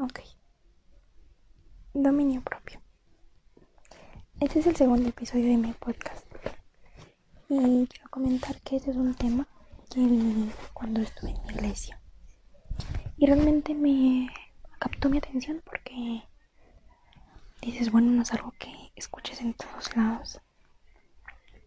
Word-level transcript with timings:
Ok. 0.00 0.20
Dominio 1.92 2.40
propio. 2.42 2.80
Este 4.38 4.60
es 4.60 4.66
el 4.68 4.76
segundo 4.76 5.08
episodio 5.08 5.46
de 5.46 5.56
mi 5.56 5.72
podcast. 5.72 6.24
Y 7.48 7.84
quiero 7.88 8.08
comentar 8.08 8.60
que 8.60 8.76
este 8.76 8.92
es 8.92 8.96
un 8.96 9.12
tema 9.16 9.48
que 9.90 9.98
vi 9.98 10.52
cuando 10.72 11.00
estuve 11.00 11.30
en 11.30 11.46
la 11.46 11.52
iglesia. 11.52 12.00
Y 13.16 13.26
realmente 13.26 13.74
me 13.74 14.28
captó 14.78 15.10
mi 15.10 15.18
atención 15.18 15.60
porque 15.64 16.22
dices, 17.60 17.90
bueno, 17.90 18.12
no 18.12 18.22
es 18.22 18.32
algo 18.32 18.52
que 18.56 18.92
escuches 18.94 19.40
en 19.40 19.54
todos 19.54 19.96
lados. 19.96 20.40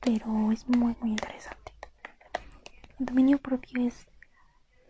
Pero 0.00 0.50
es 0.50 0.66
muy, 0.66 0.96
muy 0.98 1.10
interesante. 1.10 1.74
El 2.98 3.04
dominio 3.04 3.36
propio 3.36 3.86
es 3.86 4.06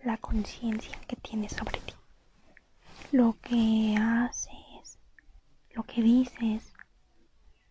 la 0.05 0.19
conciencia 0.19 0.97
que 1.09 1.17
tienes 1.17 1.51
sobre 1.51 1.81
ti. 1.81 1.95
Lo 3.15 3.39
que 3.41 3.97
haces, 3.97 4.99
lo 5.71 5.85
que 5.85 6.03
dices, 6.03 6.75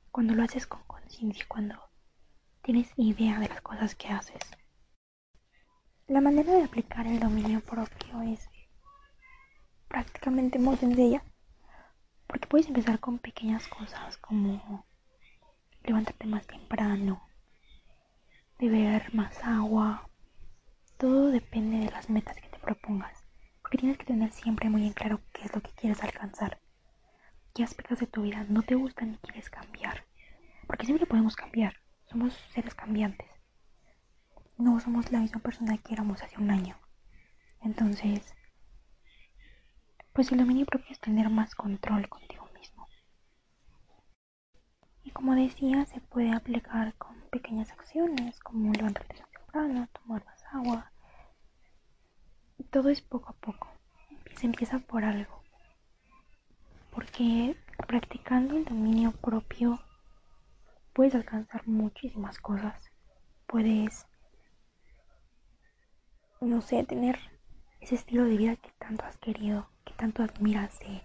cuando 0.10 0.34
lo 0.36 0.42
haces 0.42 0.66
con 0.66 0.82
conciencia, 0.84 1.44
cuando 1.50 1.76
tienes 2.62 2.90
idea 2.96 3.38
de 3.42 3.50
las 3.50 3.60
cosas 3.60 3.94
que 3.94 4.08
haces. 4.08 4.40
La 6.08 6.22
manera 6.22 6.54
de 6.54 6.64
aplicar 6.64 7.08
el 7.08 7.20
dominio 7.20 7.60
propio 7.60 8.22
es 8.22 8.48
prácticamente 9.90 10.60
muy 10.60 10.78
sencilla, 10.78 11.22
porque 12.26 12.48
puedes 12.48 12.68
empezar 12.68 13.02
con 13.02 13.20
pequeñas 13.20 13.68
cosas 13.68 14.16
como 14.20 14.86
levantarte 15.84 16.26
más 16.26 16.48
temprano, 16.48 17.28
beber 18.60 19.14
más 19.14 19.44
agua, 19.44 20.10
todo 20.96 21.32
depende 21.32 21.80
de 21.80 21.92
las 21.92 22.10
metas 22.10 22.38
que 22.38 22.48
te 22.48 22.60
propongas, 22.60 23.23
tienes 23.78 23.98
que 23.98 24.06
tener 24.06 24.32
siempre 24.32 24.70
muy 24.70 24.86
en 24.86 24.94
claro 24.94 25.22
qué 25.34 25.46
es 25.46 25.56
lo 25.56 25.62
que 25.62 25.72
quieres 25.72 26.04
alcanzar, 26.04 26.60
qué 27.54 27.64
aspectos 27.64 28.00
de 28.00 28.08
tu 28.08 28.22
vida 28.22 28.46
no 28.50 28.62
te 28.62 28.76
gustan 28.76 29.14
y 29.14 29.18
quieres 29.18 29.50
cambiar, 29.50 30.06
porque 30.68 30.86
siempre 30.86 31.08
podemos 31.08 31.36
cambiar, 31.36 31.76
somos 32.10 32.34
seres 32.54 32.76
cambiantes, 32.76 33.30
no 34.58 34.80
somos 34.80 35.12
la 35.12 35.20
misma 35.20 35.40
persona 35.40 35.78
que 35.78 35.94
éramos 35.94 36.22
hace 36.22 36.40
un 36.40 36.52
año, 36.52 36.78
entonces, 37.62 38.34
pues 40.14 40.32
el 40.32 40.38
dominio 40.38 40.66
propio 40.66 40.92
es 40.92 41.00
tener 41.00 41.30
más 41.30 41.56
control 41.56 42.08
contigo 42.10 42.48
mismo. 42.60 42.88
Y 45.04 45.12
como 45.12 45.34
decía, 45.36 45.86
se 45.86 46.00
puede 46.00 46.32
aplicar 46.32 46.94
con 46.96 47.20
pequeñas 47.32 47.72
acciones 47.72 48.40
como 48.40 48.72
levantarte 48.72 49.16
temprano, 49.16 49.88
tomar 49.94 50.24
más 50.26 50.44
agua, 50.52 50.94
todo 52.74 52.90
es 52.90 53.02
poco 53.02 53.30
a 53.30 53.34
poco. 53.34 53.68
Se 54.44 54.48
empieza 54.48 54.80
por 54.80 55.06
algo. 55.06 55.42
Porque 56.92 57.56
practicando 57.88 58.58
el 58.58 58.66
dominio 58.66 59.14
propio 59.14 59.80
puedes 60.92 61.16
alcanzar 61.16 61.66
muchísimas 61.66 62.40
cosas. 62.40 62.76
Puedes, 63.48 64.06
no 66.42 66.60
sé, 66.60 66.84
tener 66.84 67.18
ese 67.80 67.96
estilo 67.96 68.26
de 68.26 68.36
vida 68.36 68.58
que 68.58 68.70
tanto 68.80 69.06
has 69.06 69.16
querido, 69.16 69.70
que 69.86 69.94
tanto 69.94 70.24
admiras 70.24 70.78
de 70.80 71.02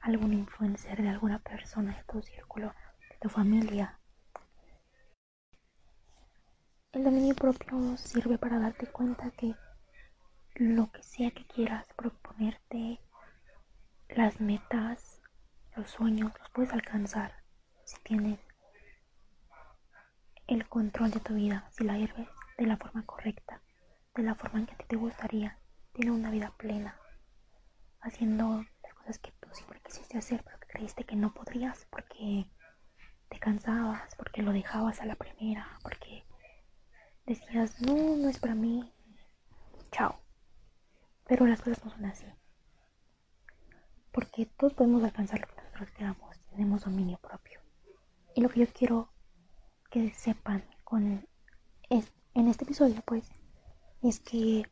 algún 0.00 0.32
influencer, 0.32 1.00
de 1.00 1.08
alguna 1.08 1.38
persona 1.38 1.96
de 1.96 2.02
tu 2.12 2.20
círculo, 2.20 2.74
de 3.10 3.16
tu 3.20 3.28
familia. 3.28 4.00
El 6.90 7.04
dominio 7.04 7.36
propio 7.36 7.96
sirve 7.96 8.38
para 8.38 8.58
darte 8.58 8.88
cuenta 8.88 9.30
que 9.30 9.54
lo 10.54 10.90
que 10.92 11.02
sea 11.02 11.30
que 11.30 11.46
quieras 11.46 11.86
proponerte, 11.96 13.00
las 14.08 14.40
metas, 14.40 15.20
los 15.76 15.90
sueños, 15.90 16.32
los 16.38 16.50
puedes 16.50 16.72
alcanzar 16.72 17.42
si 17.84 17.96
tienes 18.02 18.38
el 20.46 20.68
control 20.68 21.10
de 21.10 21.20
tu 21.20 21.34
vida, 21.34 21.68
si 21.70 21.84
la 21.84 21.96
vives 21.96 22.28
de 22.58 22.66
la 22.66 22.76
forma 22.76 23.04
correcta, 23.06 23.62
de 24.14 24.22
la 24.22 24.34
forma 24.34 24.60
en 24.60 24.66
que 24.66 24.74
a 24.74 24.76
ti 24.78 24.84
te 24.86 24.96
gustaría, 24.96 25.58
tener 25.92 26.10
una 26.10 26.30
vida 26.30 26.52
plena, 26.58 26.98
haciendo 28.00 28.64
las 28.82 28.94
cosas 28.94 29.18
que 29.18 29.32
tú 29.40 29.48
siempre 29.52 29.80
quisiste 29.84 30.18
hacer, 30.18 30.42
pero 30.44 30.58
que 30.60 30.66
creíste 30.68 31.04
que 31.04 31.16
no 31.16 31.32
podrías 31.32 31.86
porque 31.90 32.46
te 33.28 33.38
cansabas, 33.38 34.14
porque 34.16 34.42
lo 34.42 34.52
dejabas 34.52 35.00
a 35.00 35.06
la 35.06 35.14
primera, 35.14 35.78
porque 35.82 36.24
decías, 37.26 37.80
no, 37.80 38.16
no 38.16 38.28
es 38.28 38.38
para 38.38 38.54
mí. 38.54 38.92
Pero 41.32 41.46
las 41.46 41.62
cosas 41.62 41.82
no 41.82 41.90
son 41.90 42.04
así. 42.04 42.26
Porque 44.12 44.44
todos 44.44 44.74
podemos 44.74 45.02
alcanzar 45.02 45.40
lo 45.40 45.46
que 45.46 45.62
nosotros 45.62 45.90
queramos. 45.92 46.38
Tenemos 46.50 46.84
dominio 46.84 47.16
propio. 47.16 47.58
Y 48.34 48.42
lo 48.42 48.50
que 48.50 48.60
yo 48.60 48.66
quiero 48.66 49.08
que 49.90 50.12
sepan 50.12 50.62
con 50.84 51.26
en 51.88 52.48
este 52.48 52.64
episodio, 52.64 53.00
pues, 53.06 53.30
es 54.02 54.20
que 54.20 54.70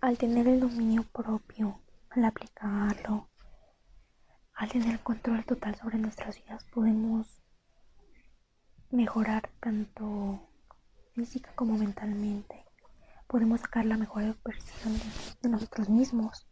al 0.00 0.16
tener 0.16 0.48
el 0.48 0.60
dominio 0.60 1.02
propio, 1.02 1.78
al 2.08 2.24
aplicarlo, 2.24 3.28
al 4.54 4.70
tener 4.70 4.88
el 4.88 5.00
control 5.00 5.44
total 5.44 5.74
sobre 5.74 5.98
nuestras 5.98 6.42
vidas, 6.42 6.64
podemos 6.72 7.42
mejorar 8.90 9.50
tanto 9.60 10.48
física 11.12 11.52
como 11.54 11.76
mentalmente 11.76 12.57
podemos 13.28 13.60
sacar 13.60 13.84
la 13.84 13.96
mejor 13.96 14.36
versión 14.44 14.98
de, 15.42 15.48
nosotros 15.48 15.88
mismos. 15.88 16.48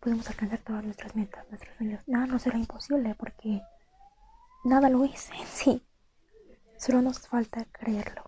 Podemos 0.00 0.28
alcanzar 0.28 0.58
todas 0.58 0.84
nuestras 0.84 1.16
metas, 1.16 1.48
nuestros 1.48 1.76
sueños. 1.76 2.02
Nada 2.06 2.26
no 2.26 2.38
será 2.38 2.58
imposible 2.58 3.14
porque 3.14 3.62
nada 4.64 4.90
lo 4.90 5.04
es 5.04 5.30
en 5.30 5.46
sí. 5.46 5.86
Solo 6.76 7.02
nos 7.02 7.26
falta 7.26 7.64
creerlo. 7.72 8.27